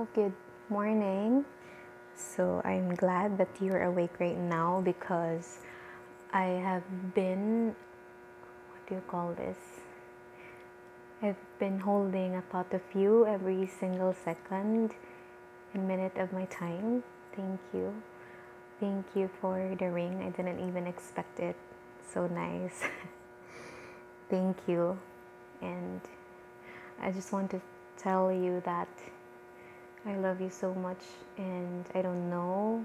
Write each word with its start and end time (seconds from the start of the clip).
Good 0.00 0.32
morning. 0.70 1.44
So 2.16 2.62
I'm 2.64 2.94
glad 2.94 3.36
that 3.36 3.50
you're 3.60 3.82
awake 3.82 4.18
right 4.18 4.38
now 4.38 4.80
because 4.80 5.58
I 6.32 6.56
have 6.64 7.14
been, 7.14 7.76
what 8.70 8.86
do 8.88 8.94
you 8.94 9.02
call 9.06 9.34
this? 9.34 9.58
I've 11.20 11.36
been 11.58 11.80
holding 11.80 12.34
a 12.34 12.40
thought 12.40 12.72
of 12.72 12.80
you 12.94 13.26
every 13.26 13.66
single 13.66 14.14
second 14.24 14.94
and 15.74 15.86
minute 15.86 16.16
of 16.16 16.32
my 16.32 16.46
time. 16.46 17.04
Thank 17.36 17.60
you. 17.74 17.92
Thank 18.80 19.04
you 19.14 19.28
for 19.38 19.76
the 19.78 19.90
ring. 19.90 20.22
I 20.22 20.30
didn't 20.30 20.66
even 20.66 20.86
expect 20.86 21.40
it. 21.40 21.56
So 22.10 22.26
nice. 22.26 22.84
Thank 24.30 24.56
you. 24.66 24.98
And 25.60 26.00
I 27.02 27.12
just 27.12 27.34
want 27.34 27.50
to 27.50 27.60
tell 27.98 28.32
you 28.32 28.62
that 28.64 28.88
I 30.06 30.16
love 30.16 30.40
you 30.40 30.48
so 30.48 30.72
much 30.74 31.04
and 31.36 31.84
I 31.94 32.00
don't 32.00 32.30
know. 32.30 32.84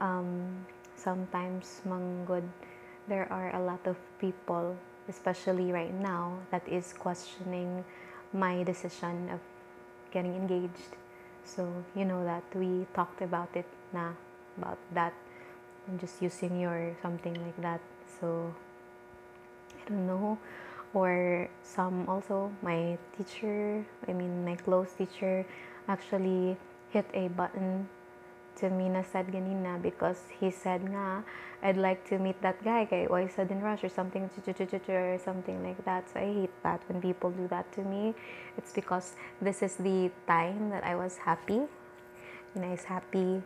Um, 0.00 0.66
sometimes 0.96 1.80
manggod 1.86 2.42
there 3.06 3.30
are 3.30 3.54
a 3.54 3.62
lot 3.62 3.86
of 3.86 3.96
people, 4.18 4.76
especially 5.08 5.70
right 5.70 5.94
now, 5.94 6.38
that 6.50 6.66
is 6.66 6.92
questioning 6.92 7.84
my 8.32 8.64
decision 8.64 9.30
of 9.30 9.38
getting 10.10 10.34
engaged. 10.34 10.98
So 11.44 11.70
you 11.94 12.04
know 12.04 12.24
that 12.24 12.42
we 12.54 12.86
talked 12.94 13.22
about 13.22 13.54
it 13.54 13.66
na 13.94 14.10
about 14.58 14.78
that. 14.94 15.14
I'm 15.86 15.98
just 15.98 16.20
using 16.20 16.58
your 16.58 16.98
something 17.02 17.34
like 17.38 17.56
that. 17.62 17.80
So 18.18 18.52
I 19.78 19.88
don't 19.88 20.06
know 20.06 20.38
or 20.94 21.48
some 21.62 22.08
also 22.08 22.48
my 22.62 22.96
teacher 23.18 23.84
i 24.08 24.12
mean 24.16 24.44
my 24.46 24.56
close 24.56 24.96
teacher 24.96 25.44
actually 25.88 26.56
hit 26.90 27.06
a 27.14 27.28
button 27.28 27.88
to 28.56 28.70
me 28.70 28.88
na 28.88 29.02
said 29.02 29.28
ganina 29.28 29.76
because 29.80 30.32
he 30.40 30.50
said 30.50 30.80
nga 30.80 31.22
I'd 31.62 31.76
like 31.76 32.08
to 32.08 32.18
meet 32.18 32.40
that 32.40 32.56
guy 32.64 32.88
kay 32.88 33.04
why 33.04 33.28
sudden 33.28 33.60
rush 33.60 33.84
or 33.84 33.92
something 33.92 34.24
or 34.24 35.18
something 35.18 35.58
like 35.60 35.80
that 35.84 36.08
so 36.08 36.20
I 36.20 36.32
hate 36.32 36.56
that 36.62 36.80
when 36.88 37.04
people 37.04 37.30
do 37.30 37.48
that 37.48 37.68
to 37.76 37.84
me 37.84 38.14
it's 38.56 38.72
because 38.72 39.12
this 39.40 39.60
is 39.60 39.76
the 39.76 40.10
time 40.26 40.70
that 40.70 40.84
I 40.84 40.96
was 40.96 41.20
happy 41.20 41.60
you 41.60 42.56
know 42.56 42.68
I 42.68 42.80
was 42.80 42.88
happy 42.88 43.44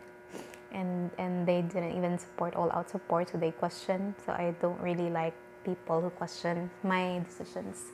and 0.71 1.11
and 1.19 1.43
they 1.43 1.61
didn't 1.61 1.91
even 1.99 2.15
support 2.15 2.55
all 2.55 2.71
out 2.71 2.87
support 2.87 3.29
so 3.29 3.37
they 3.37 3.51
questioned 3.51 4.15
so 4.23 4.31
I 4.31 4.55
don't 4.63 4.79
really 4.79 5.11
like 5.11 5.35
people 5.63 6.01
who 6.01 6.09
question 6.09 6.69
my 6.83 7.21
decisions. 7.25 7.91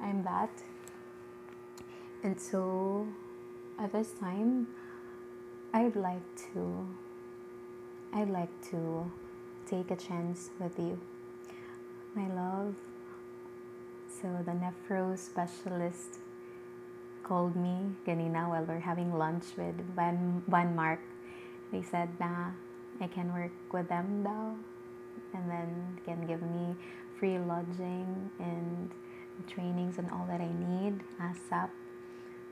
I'm 0.00 0.22
that. 0.24 0.50
And 2.24 2.40
so 2.40 3.06
at 3.78 3.92
this 3.92 4.12
time, 4.12 4.68
I'd 5.72 5.96
like 5.96 6.22
to 6.52 6.86
I'd 8.12 8.28
like 8.28 8.52
to 8.70 9.10
take 9.66 9.90
a 9.90 9.96
chance 9.96 10.50
with 10.60 10.78
you. 10.78 11.00
My 12.14 12.28
love. 12.28 12.74
So 14.20 14.28
the 14.44 14.52
nephro 14.52 15.18
specialist 15.18 16.18
called 17.22 17.56
me 17.56 17.96
ganina 18.06 18.48
while 18.48 18.64
we're 18.64 18.80
having 18.80 19.16
lunch 19.16 19.44
with 19.56 19.74
Van, 19.96 20.42
Van 20.46 20.76
Mark. 20.76 21.00
They 21.72 21.82
said 21.82 22.10
na 22.20 22.50
I 23.00 23.06
can 23.06 23.32
work 23.32 23.52
with 23.72 23.88
them 23.88 24.22
now 24.22 24.56
and 25.32 25.50
then 25.50 25.98
can 26.04 26.26
give 26.26 26.42
me 26.42 26.76
free 27.18 27.38
lodging 27.38 28.30
and 28.38 28.90
trainings 29.46 29.98
and 29.98 30.10
all 30.10 30.26
that 30.28 30.40
I 30.40 30.50
need 30.52 31.00
ASAP. 31.18 31.70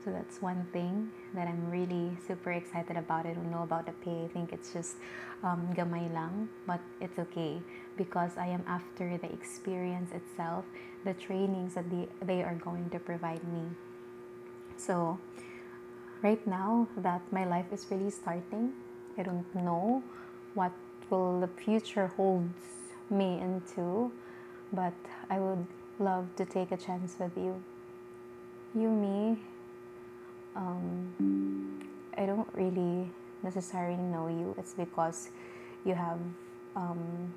So 0.03 0.11
that's 0.11 0.41
one 0.41 0.65
thing 0.73 1.11
that 1.35 1.47
I'm 1.47 1.69
really 1.69 2.17
super 2.27 2.51
excited 2.51 2.97
about. 2.97 3.25
I 3.25 3.33
don't 3.33 3.51
know 3.51 3.63
about 3.63 3.85
the 3.85 3.91
pay. 4.03 4.25
I 4.25 4.27
think 4.33 4.51
it's 4.51 4.73
just 4.73 4.95
um, 5.43 5.69
gamay 5.75 6.11
lang, 6.13 6.49
but 6.65 6.79
it's 6.99 7.19
okay 7.19 7.61
because 7.97 8.31
I 8.37 8.47
am 8.47 8.63
after 8.67 9.17
the 9.17 9.31
experience 9.31 10.11
itself, 10.11 10.65
the 11.05 11.13
trainings 11.13 11.75
that 11.75 11.89
they, 11.89 12.07
they 12.25 12.41
are 12.41 12.55
going 12.55 12.89
to 12.89 12.99
provide 12.99 13.43
me. 13.43 13.63
So 14.77 15.19
right 16.23 16.45
now 16.47 16.87
that 16.97 17.21
my 17.31 17.45
life 17.45 17.71
is 17.71 17.85
really 17.91 18.09
starting, 18.09 18.73
I 19.17 19.23
don't 19.23 19.45
know 19.53 20.01
what 20.55 20.71
will 21.11 21.41
the 21.41 21.47
future 21.47 22.07
holds 22.07 22.65
me 23.09 23.39
into 23.39 24.11
but 24.73 24.93
I 25.29 25.39
would 25.39 25.65
love 25.99 26.27
to 26.37 26.45
take 26.45 26.71
a 26.71 26.77
chance 26.77 27.15
with 27.19 27.35
you. 27.35 27.61
You, 28.73 28.89
me, 28.89 29.37
um, 30.55 31.81
I 32.17 32.25
don't 32.25 32.47
really 32.53 33.09
necessarily 33.43 34.01
know 34.01 34.27
you. 34.27 34.55
It's 34.57 34.73
because 34.73 35.29
you 35.85 35.95
have, 35.95 36.19
um, 36.75 37.33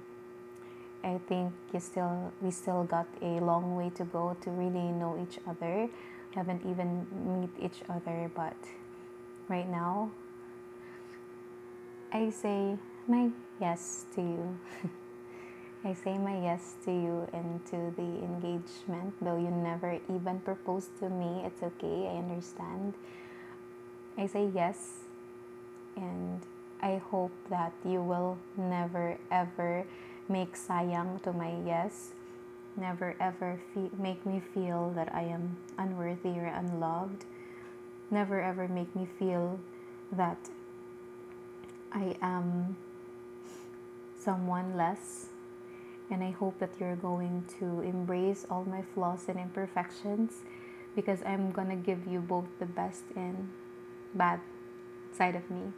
I 1.02 1.20
think 1.28 1.52
you 1.72 1.80
still, 1.80 2.32
we 2.40 2.50
still 2.50 2.84
got 2.84 3.06
a 3.22 3.40
long 3.40 3.76
way 3.76 3.90
to 3.96 4.04
go 4.04 4.36
to 4.42 4.50
really 4.50 4.92
know 4.92 5.18
each 5.20 5.38
other. 5.48 5.88
We 6.30 6.34
haven't 6.34 6.62
even 6.68 7.06
meet 7.40 7.50
each 7.64 7.80
other, 7.88 8.30
but 8.34 8.56
right 9.48 9.68
now, 9.68 10.10
I 12.12 12.30
say 12.30 12.76
my 13.06 13.30
yes 13.60 14.06
to 14.14 14.20
you. 14.20 14.58
I 15.86 15.92
say 15.92 16.16
my 16.16 16.40
yes 16.40 16.76
to 16.86 16.90
you 16.90 17.28
and 17.34 17.60
to 17.66 17.92
the 17.94 18.24
engagement, 18.24 19.12
though 19.20 19.36
you 19.36 19.50
never 19.50 20.00
even 20.08 20.40
proposed 20.40 20.88
to 21.00 21.10
me. 21.10 21.42
It's 21.44 21.62
okay, 21.62 22.08
I 22.08 22.16
understand. 22.24 22.94
I 24.16 24.26
say 24.26 24.48
yes, 24.54 25.04
and 25.94 26.40
I 26.80 26.96
hope 26.96 27.32
that 27.50 27.72
you 27.84 28.00
will 28.00 28.38
never 28.56 29.18
ever 29.30 29.84
make 30.26 30.56
sayang 30.56 31.20
to 31.22 31.34
my 31.34 31.52
yes. 31.66 32.14
Never 32.78 33.14
ever 33.20 33.60
fe- 33.74 33.92
make 33.98 34.24
me 34.24 34.40
feel 34.40 34.90
that 34.96 35.14
I 35.14 35.28
am 35.28 35.58
unworthy 35.76 36.40
or 36.40 36.46
unloved. 36.46 37.26
Never 38.10 38.40
ever 38.40 38.68
make 38.68 38.96
me 38.96 39.06
feel 39.18 39.60
that 40.12 40.48
I 41.92 42.16
am 42.22 42.76
someone 44.18 44.78
less 44.78 45.28
and 46.10 46.22
I 46.22 46.30
hope 46.30 46.58
that 46.58 46.70
you're 46.78 46.96
going 46.96 47.44
to 47.58 47.80
embrace 47.80 48.46
all 48.50 48.64
my 48.64 48.82
flaws 48.94 49.24
and 49.28 49.38
imperfections 49.38 50.42
because 50.94 51.22
I'm 51.24 51.50
gonna 51.50 51.76
give 51.76 52.06
you 52.06 52.20
both 52.20 52.46
the 52.58 52.66
best 52.66 53.04
and 53.16 53.48
bad 54.14 54.40
side 55.12 55.34
of 55.34 55.50
me. 55.50 55.72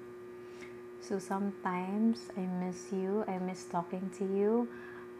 So 1.01 1.19
sometimes 1.19 2.29
I 2.37 2.41
miss 2.41 2.93
you, 2.93 3.25
I 3.29 3.39
miss 3.39 3.65
talking 3.65 4.11
to 4.19 4.25
you. 4.25 4.69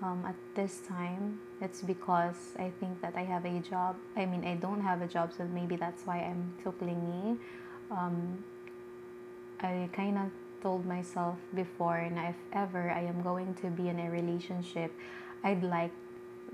Um, 0.03 0.25
at 0.27 0.35
this 0.55 0.81
time, 0.87 1.41
it's 1.61 1.81
because 1.81 2.53
I 2.59 2.71
think 2.81 3.01
that 3.01 3.15
I 3.17 3.23
have 3.23 3.47
a 3.47 3.61
job. 3.61 3.97
I 4.15 4.27
mean, 4.27 4.45
I 4.45 4.55
don't 4.55 4.83
have 4.83 5.01
a 5.01 5.07
job, 5.07 5.33
so 5.33 5.45
maybe 5.45 5.77
that's 5.77 6.03
why 6.05 6.19
I'm 6.19 6.53
so 6.63 6.73
clingy. 6.73 7.39
Um, 7.91 8.45
I 9.61 9.89
kind 9.93 10.19
of 10.19 10.31
told 10.63 10.85
myself 10.87 11.37
before 11.55 12.09
na 12.13 12.31
if 12.35 12.41
ever 12.53 12.91
I 12.91 13.05
am 13.05 13.23
going 13.23 13.55
to 13.63 13.69
be 13.69 13.89
in 13.89 14.01
a 14.01 14.11
relationship, 14.11 14.93
I'd 15.45 15.63
like 15.63 15.95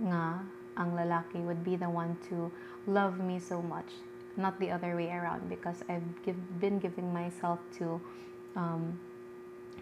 nga 0.00 0.40
ang 0.76 0.90
lalaki 0.96 1.44
would 1.44 1.64
be 1.64 1.76
the 1.76 1.88
one 1.88 2.16
to 2.28 2.50
love 2.86 3.20
me 3.20 3.38
so 3.38 3.60
much, 3.60 4.00
not 4.36 4.58
the 4.58 4.70
other 4.70 4.96
way 4.96 5.10
around 5.12 5.48
because 5.48 5.84
I've 5.88 6.06
give, 6.24 6.38
been 6.60 6.78
giving 6.78 7.12
myself 7.12 7.60
to 7.78 8.00
um, 8.56 8.98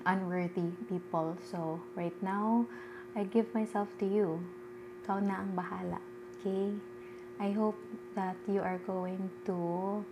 unworthy 0.06 0.74
people. 0.88 1.38
So 1.42 1.80
right 1.94 2.16
now, 2.22 2.66
I 3.14 3.24
give 3.24 3.52
myself 3.54 3.88
to 3.98 4.06
you. 4.06 4.42
Ikaw 5.02 5.22
na 5.22 5.42
ang 5.42 5.52
bahala. 5.54 6.00
Okay? 6.40 6.74
I 7.40 7.50
hope 7.56 7.78
that 8.14 8.36
you 8.46 8.60
are 8.60 8.78
going 8.84 9.30
to 9.46 10.04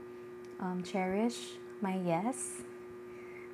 um, 0.61 0.83
cherish 0.83 1.61
my 1.81 2.01
yes 2.01 2.65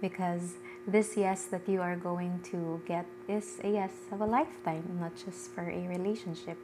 because 0.05 0.57
this 0.87 1.17
yes 1.17 1.45
that 1.45 1.67
you 1.67 1.81
are 1.81 1.97
going 1.97 2.39
to 2.53 2.79
get 2.85 3.07
is 3.27 3.59
a 3.65 3.71
yes 3.71 3.93
of 4.13 4.21
a 4.21 4.27
lifetime, 4.27 4.85
not 5.01 5.13
just 5.17 5.51
for 5.53 5.63
a 5.63 5.89
relationship. 5.89 6.59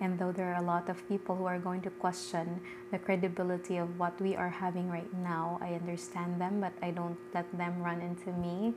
And 0.00 0.18
though 0.18 0.32
there 0.32 0.48
are 0.54 0.62
a 0.62 0.64
lot 0.64 0.88
of 0.88 1.06
people 1.06 1.36
who 1.36 1.44
are 1.44 1.58
going 1.58 1.82
to 1.82 1.90
question 1.90 2.62
the 2.90 2.98
credibility 2.98 3.76
of 3.76 3.98
what 3.98 4.18
we 4.18 4.34
are 4.34 4.48
having 4.48 4.88
right 4.88 5.12
now, 5.18 5.58
I 5.60 5.74
understand 5.74 6.40
them, 6.40 6.62
but 6.62 6.72
I 6.80 6.92
don't 6.92 7.18
let 7.34 7.46
them 7.58 7.82
run 7.82 8.00
into 8.00 8.32
me. 8.40 8.72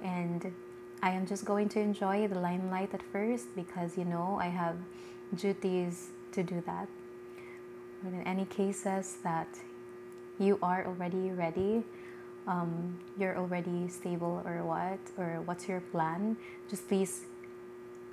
And 0.00 0.52
I 1.02 1.10
am 1.10 1.26
just 1.26 1.44
going 1.44 1.68
to 1.70 1.80
enjoy 1.80 2.28
the 2.28 2.38
limelight 2.38 2.94
at 2.94 3.02
first 3.02 3.56
because, 3.56 3.98
you 3.98 4.04
know, 4.04 4.38
I 4.40 4.46
have 4.46 4.76
duties 5.34 6.10
to 6.32 6.44
do 6.44 6.62
that. 6.66 6.86
But 8.04 8.12
in 8.12 8.22
any 8.22 8.44
cases 8.44 9.16
that 9.24 9.48
you 10.38 10.58
are 10.62 10.86
already 10.86 11.32
ready, 11.32 11.82
um, 12.46 12.98
you're 13.18 13.36
already 13.36 13.88
stable 13.88 14.42
or 14.44 14.62
what, 14.64 14.98
or 15.16 15.42
what's 15.44 15.68
your 15.68 15.80
plan, 15.80 16.36
just 16.68 16.88
please 16.88 17.22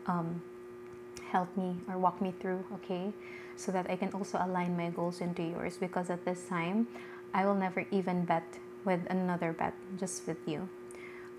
um, 0.06 0.42
help 1.32 1.56
me 1.58 1.76
or 1.90 1.98
walk 1.98 2.22
me 2.22 2.34
through, 2.40 2.64
okay? 2.76 3.12
So 3.56 3.72
that 3.72 3.90
I 3.90 3.96
can 3.96 4.12
also 4.14 4.40
align 4.42 4.78
my 4.78 4.90
goals 4.90 5.22
into 5.22 5.44
yours 5.44 5.78
because 5.78 6.10
at 6.10 6.26
this 6.26 6.46
time, 6.46 6.88
I 7.34 7.46
will 7.46 7.56
never 7.56 7.86
even 7.92 8.26
bet 8.26 8.46
with 8.86 9.02
another 9.10 9.54
bet, 9.54 9.74
just 10.00 10.28
with 10.28 10.38
you. 10.46 10.70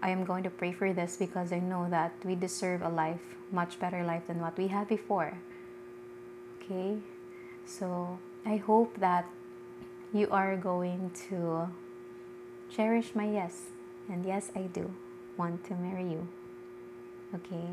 I 0.02 0.11
am 0.11 0.25
going 0.25 0.44
to 0.44 0.50
pray 0.50 0.73
for 0.73 0.93
this 0.93 1.17
because 1.17 1.52
I 1.52 1.58
know 1.58 1.88
that 1.90 2.12
we 2.25 2.35
deserve 2.35 2.82
a 2.82 2.88
life, 2.88 3.37
much 3.50 3.81
better 3.81 4.05
life 4.05 4.26
than 4.26 4.40
what 4.40 4.56
we 4.56 4.69
had 4.69 4.88
before. 4.88 5.38
Okay? 6.62 6.99
So 7.67 8.19
I 8.46 8.56
hope 8.56 8.99
that 9.00 9.26
you 10.12 10.29
are 10.31 10.56
going 10.56 11.11
to 11.29 11.69
cherish 12.70 13.15
my 13.15 13.29
yes. 13.29 13.67
And 14.09 14.25
yes, 14.25 14.50
I 14.55 14.62
do 14.62 14.94
want 15.37 15.65
to 15.65 15.75
marry 15.75 16.05
you. 16.05 16.29
Okay? 17.35 17.69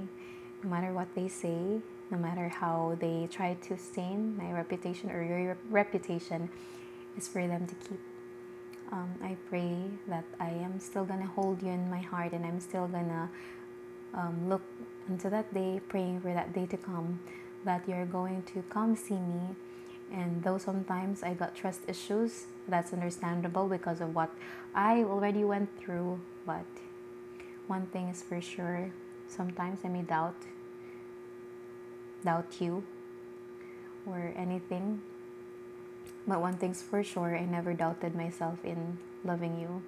No 0.64 0.70
matter 0.70 0.94
what 0.94 1.14
they 1.16 1.28
say, 1.28 1.82
no 2.12 2.18
matter 2.18 2.50
how 2.50 2.98
they 3.00 3.28
try 3.32 3.56
to 3.68 3.78
stain 3.78 4.38
my 4.38 4.52
reputation 4.52 5.12
or 5.12 5.24
your 5.24 5.58
reputation, 5.70 6.50
is 7.18 7.28
for 7.28 7.48
them 7.48 7.68
to 7.68 7.76
keep 7.76 8.00
um, 8.92 9.16
I 9.24 9.36
pray 9.50 9.76
that 10.08 10.26
I 10.40 10.50
am 10.50 10.80
still 10.80 11.06
gonna 11.06 11.26
hold 11.26 11.64
you 11.64 11.70
in 11.70 11.90
my 11.90 12.02
heart 12.02 12.34
and 12.34 12.46
I'm 12.46 12.60
still 12.60 12.88
gonna 12.88 13.30
um, 14.14 14.48
look 14.48 14.62
into 15.10 15.30
that 15.30 15.54
day, 15.54 15.82
praying 15.90 16.22
for 16.22 16.34
that 16.34 16.54
day 16.54 16.66
to 16.68 16.78
come, 16.78 17.20
that 17.64 17.88
you're 17.88 18.06
going 18.06 18.44
to 18.54 18.64
come 18.70 18.96
see 18.96 19.16
me. 19.16 19.56
And 20.12 20.44
though 20.44 20.58
sometimes 20.58 21.24
I 21.24 21.34
got 21.34 21.56
trust 21.56 21.82
issues, 21.88 22.46
that's 22.68 22.94
understandable 22.94 23.68
because 23.68 24.02
of 24.02 24.16
what 24.16 24.32
I 24.74 25.04
already 25.04 25.44
went 25.44 25.70
through. 25.80 26.20
But 26.46 26.66
one 27.68 27.88
thing 27.88 28.10
is 28.10 28.22
for 28.22 28.40
sure 28.42 28.92
sometimes 29.28 29.80
I 29.84 29.90
may 29.90 30.04
doubt, 30.04 30.36
doubt 32.24 32.62
you 32.62 32.84
or 34.06 34.32
anything 34.38 35.02
but 36.28 36.42
one 36.42 36.58
thing's 36.58 36.82
for 36.82 37.04
sure, 37.04 37.38
I 37.38 37.46
never 37.46 37.74
doubted 37.74 38.16
myself 38.16 38.58
in 38.64 38.98
loving 39.24 39.60
you, 39.60 39.82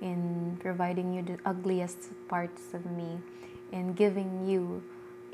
in 0.00 0.58
providing 0.60 1.14
you 1.14 1.22
the 1.22 1.38
ugliest 1.44 2.10
parts 2.28 2.74
of 2.74 2.84
me, 2.84 3.18
in 3.72 3.94
giving 3.94 4.46
you 4.46 4.82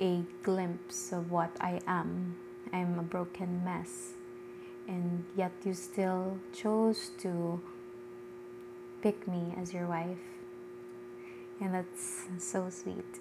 a 0.01 0.23
glimpse 0.43 1.13
of 1.13 1.33
what 1.33 1.51
I 1.61 1.81
am. 1.87 2.37
I'm 2.77 2.99
a 2.99 3.03
broken 3.03 3.65
mess. 3.65 4.13
And 4.87 5.25
yet 5.35 5.53
you 5.65 5.73
still 5.73 6.39
chose 6.53 7.11
to 7.19 7.61
pick 9.03 9.27
me 9.27 9.55
as 9.59 9.73
your 9.73 9.87
wife. 9.87 10.25
And 11.61 11.75
that's 11.75 12.27
so 12.39 12.69
sweet. 12.69 13.13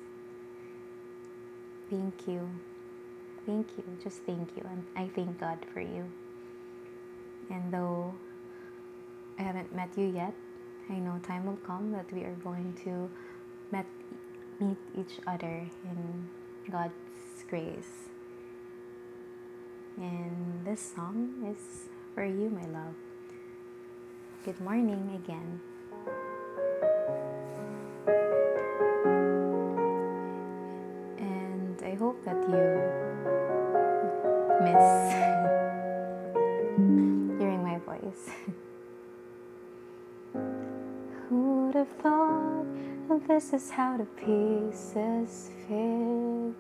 Thank 1.90 2.28
you. 2.28 2.50
Thank 3.46 3.68
you. 3.78 3.84
Just 4.04 4.24
thank 4.24 4.50
you. 4.58 4.64
And 4.70 4.84
I 4.96 5.10
thank 5.16 5.40
God 5.40 5.60
for 5.74 5.80
you. 5.80 6.12
And 7.50 7.72
though 7.72 8.14
I 9.40 9.44
haven't 9.44 9.74
met 9.74 9.90
you 9.96 10.08
yet, 10.08 10.34
I 10.90 10.96
know 10.96 11.18
time 11.24 11.46
will 11.46 11.62
come 11.66 11.92
that 11.94 12.12
we 12.12 12.24
are 12.24 12.36
going 12.44 12.74
to 12.84 13.10
met, 13.72 13.86
meet 14.60 14.78
each 15.00 15.20
other 15.26 15.66
in 15.86 16.28
God's 16.70 16.94
grace. 17.50 18.10
And 19.98 20.66
this 20.66 20.82
song 20.94 21.46
is 21.50 21.88
for 22.14 22.26
you, 22.26 22.50
my 22.50 22.66
love. 22.68 22.96
Good 24.44 24.60
morning 24.60 25.22
again. 25.24 25.62
And 31.18 31.82
I 31.82 31.96
hope 31.96 32.22
that 32.26 32.36
you 32.50 32.82
miss 34.66 35.14
hearing 37.40 37.64
my 37.64 37.80
voice. 37.80 38.30
Who'd 41.30 41.76
have 41.76 41.88
thought 42.02 42.66
this 43.28 43.54
is 43.54 43.70
how 43.70 43.98
the 43.98 44.06
pieces 44.06 45.52
fit? 45.68 46.56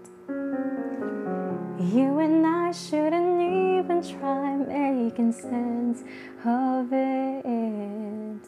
You 1.78 2.20
and 2.20 2.48
I 2.48 2.72
shouldn't 2.72 3.42
even 3.42 4.02
try 4.02 4.56
making 4.56 5.34
sense 5.34 6.06
of 6.46 6.88
it. 6.94 8.40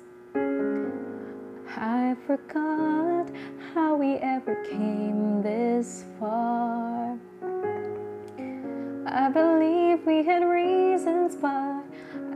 I 1.75 2.15
forgot 2.25 3.29
how 3.73 3.95
we 3.97 4.13
ever 4.15 4.55
came 4.63 5.41
this 5.41 6.05
far. 6.17 7.19
I 9.05 9.29
believe 9.29 10.05
we 10.05 10.23
had 10.23 10.43
reasons, 10.43 11.35
but 11.35 11.83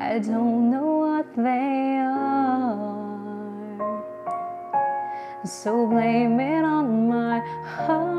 I 0.02 0.20
don't 0.20 0.70
know 0.70 0.98
what 0.98 1.34
they 1.38 2.02
are. 2.04 2.52
So 5.46 5.88
blame 5.88 6.38
it 6.42 6.66
on 6.66 7.08
my 7.08 7.40
heart. 7.66 8.11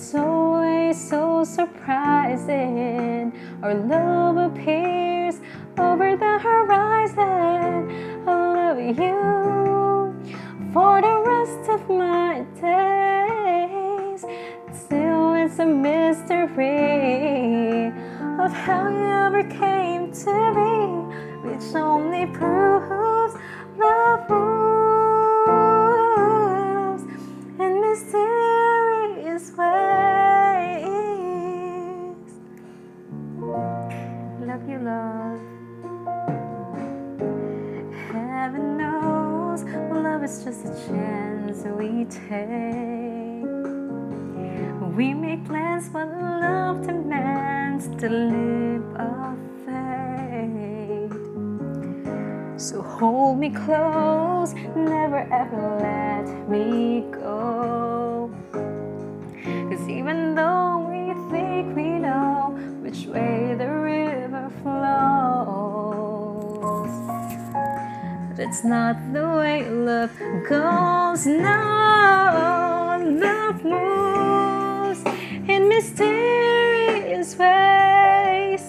It's 0.00 0.14
always 0.14 0.96
so 1.10 1.44
surprising. 1.44 3.34
Our 3.62 3.74
love 3.74 4.38
appears 4.38 5.42
over 5.76 6.16
the 6.16 6.38
horizon. 6.38 7.90
I 8.26 8.32
love 8.54 8.78
you 8.78 10.14
for 10.72 11.02
the 11.02 11.16
rest 11.32 11.68
of 11.68 11.86
my 11.90 12.46
days. 12.58 14.24
Still, 14.72 15.34
it's 15.34 15.58
a 15.58 15.66
mystery 15.66 16.28
of 18.42 18.52
how 18.54 18.88
you 18.88 19.06
ever 19.26 19.44
came 19.44 20.12
to 20.12 20.54
be, 20.56 21.46
which 21.46 21.74
only 21.74 22.24
proves 22.24 22.49
We 45.00 45.08
make 45.14 45.42
plans, 45.46 45.88
but 45.88 46.08
love 46.08 46.86
demands 46.86 47.88
to 48.02 48.08
live 48.10 48.84
a 49.00 49.34
fate. 49.64 51.16
So 52.60 52.82
hold 52.82 53.38
me 53.38 53.48
close, 53.48 54.52
never 54.76 55.26
ever 55.32 55.78
let 55.80 56.26
me 56.50 57.06
go. 57.12 58.30
Cause 59.70 59.88
even 59.88 60.34
though 60.34 60.84
we 60.90 61.14
think 61.30 61.74
we 61.74 61.98
know 61.98 62.58
which 62.82 63.06
way 63.06 63.54
the 63.56 63.70
river 63.70 64.50
flows, 64.60 64.92
that's 68.36 68.62
not 68.64 68.96
the 69.14 69.26
way 69.38 69.66
love 69.66 70.12
goes. 70.46 71.24
No, 71.24 73.00
love 73.00 73.64
moves 73.64 74.69
mysterious 75.80 77.36
ways. 77.36 78.64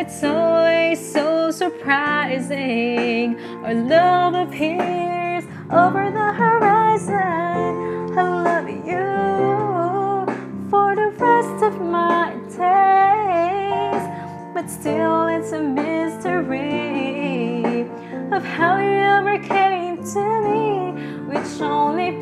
It's 0.00 0.24
always 0.24 0.98
so 1.12 1.50
surprising. 1.50 3.38
Our 3.62 3.74
love 3.74 4.32
appears 4.48 5.44
over 5.70 6.10
the 6.10 6.32
horizon. 6.32 8.18
I 8.18 8.22
love 8.48 8.70
you 8.70 9.06
for 10.70 10.96
the 10.96 11.10
rest 11.18 11.62
of 11.62 11.78
my 11.78 12.32
days. 12.56 14.04
But 14.54 14.70
still, 14.70 15.26
it's 15.26 15.52
a 15.52 15.60
mystery 15.60 16.62
of 18.32 18.42
how 18.42 18.78
you 18.78 18.98
ever 19.18 19.36
came 19.46 20.02
to 20.14 20.22
me, 20.48 20.92
which 21.28 21.60
only 21.60 22.19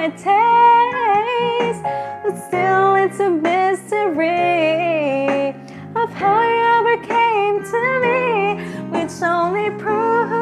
my 0.00 0.08
days, 0.08 1.76
but 2.24 2.34
still 2.46 2.94
it's 2.94 3.20
a 3.20 3.28
mystery 3.28 4.30
of 5.94 6.10
how 6.14 6.40
you 6.40 6.62
ever 6.78 6.96
came 7.04 7.62
to 7.62 7.80
me, 8.00 8.24
which 8.92 9.22
only 9.22 9.68
proves 9.78 10.39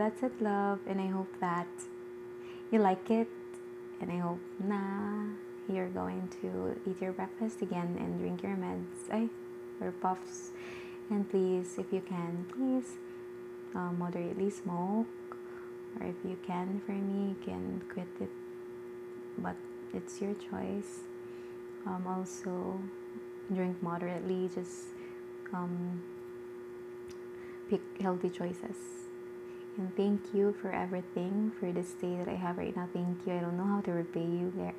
that's 0.00 0.22
it, 0.22 0.32
love, 0.40 0.78
and 0.86 0.98
I 0.98 1.08
hope 1.08 1.28
that 1.40 1.68
you 2.70 2.78
like 2.78 3.10
it, 3.10 3.28
and 4.00 4.10
I 4.10 4.16
hope 4.16 4.40
na 4.58 4.80
you're 5.68 5.90
going 5.90 6.26
to 6.40 6.74
eat 6.88 7.02
your 7.02 7.12
breakfast 7.12 7.60
again 7.60 7.96
and 8.00 8.18
drink 8.18 8.42
your 8.42 8.56
meds, 8.56 9.12
ay, 9.12 9.28
or 9.78 9.92
puffs, 9.92 10.52
and 11.10 11.28
please, 11.30 11.76
if 11.76 11.92
you 11.92 12.00
can, 12.00 12.46
please 12.48 12.96
uh, 13.74 13.92
moderately 13.92 14.48
smoke, 14.48 15.36
or 16.00 16.06
if 16.06 16.16
you 16.24 16.38
can, 16.46 16.80
for 16.86 16.92
me, 16.92 17.36
you 17.36 17.36
can 17.44 17.82
quit 17.92 18.08
it, 18.20 18.30
but 19.36 19.56
it's 19.92 20.18
your 20.22 20.32
choice. 20.32 21.00
Um, 21.84 22.06
also, 22.06 22.80
drink 23.52 23.82
moderately, 23.82 24.48
just 24.54 24.96
um, 25.52 26.02
pick 27.68 27.82
healthy 28.00 28.30
choices. 28.30 28.99
And 29.76 29.94
thank 29.96 30.34
you 30.34 30.54
for 30.60 30.72
everything 30.72 31.52
for 31.58 31.72
this 31.72 31.92
day 31.92 32.16
that 32.16 32.28
I 32.28 32.34
have 32.34 32.58
right 32.58 32.74
now. 32.76 32.88
Thank 32.92 33.26
you. 33.26 33.34
I 33.34 33.40
don't 33.40 33.56
know 33.56 33.64
how 33.64 33.80
to 33.82 33.92
repay 33.92 34.20
you 34.20 34.52
there. 34.56 34.74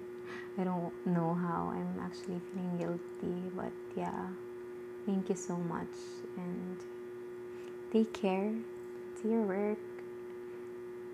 I 0.58 0.64
don't 0.64 0.94
know 1.06 1.34
how. 1.34 1.74
I'm 1.74 2.00
actually 2.00 2.42
feeling 2.54 2.78
guilty, 2.78 3.52
but 3.56 3.72
yeah. 3.96 4.28
Thank 5.06 5.30
you 5.30 5.36
so 5.36 5.56
much 5.56 5.96
and 6.38 6.78
take 7.92 8.14
care. 8.14 8.54
To 9.22 9.30
your 9.30 9.42
work. 9.44 9.78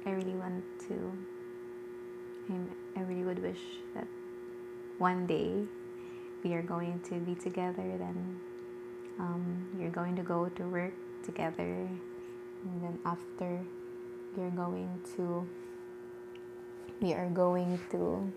I 0.05 0.11
really 0.11 0.35
want 0.35 0.63
to 0.87 1.13
I 2.95 3.01
really 3.01 3.23
would 3.23 3.39
wish 3.39 3.59
that 3.93 4.07
one 4.97 5.27
day 5.27 5.65
we 6.43 6.53
are 6.53 6.61
going 6.61 6.99
to 7.09 7.15
be 7.15 7.35
together 7.35 7.83
then 7.97 8.39
um, 9.19 9.67
you're 9.79 9.91
going 9.91 10.15
to 10.15 10.21
go 10.21 10.49
to 10.49 10.63
work 10.63 10.93
together 11.23 11.89
and 12.63 12.83
then 12.83 12.99
after 13.05 13.59
you're 14.35 14.51
going 14.51 14.89
to 15.15 15.47
we 17.01 17.13
are 17.13 17.29
going 17.29 17.79
to 17.91 18.31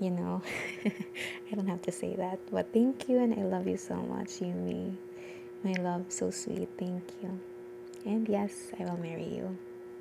you 0.00 0.10
know 0.10 0.42
i 0.84 1.54
don't 1.54 1.68
have 1.68 1.82
to 1.82 1.92
say 1.92 2.14
that 2.16 2.38
but 2.50 2.72
thank 2.72 3.08
you 3.08 3.18
and 3.18 3.34
i 3.34 3.42
love 3.42 3.66
you 3.66 3.76
so 3.76 3.94
much 3.94 4.40
you 4.40 4.48
Humi. 4.48 4.96
My 5.64 5.72
love 5.82 6.04
so 6.08 6.30
sweet 6.30 6.68
thank 6.78 7.02
you. 7.22 7.40
And 8.04 8.28
yes 8.28 8.72
i 8.78 8.84
will 8.84 8.98
marry 8.98 9.24
you 9.24 9.56